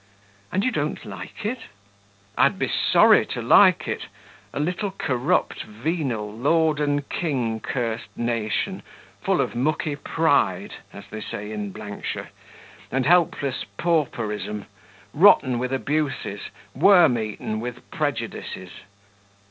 [0.51, 1.59] "And you don't like it?"
[2.35, 4.07] "I'd be sorry to like it!
[4.51, 8.81] A little corrupt, venal, lord and king cursed nation,
[9.21, 12.29] full of mucky pride (as they say in shire),
[12.91, 14.65] and helpless pauperism;
[15.13, 18.71] rotten with abuses, worm eaten with prejudices!"